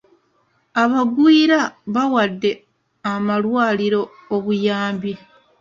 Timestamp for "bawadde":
1.93-2.51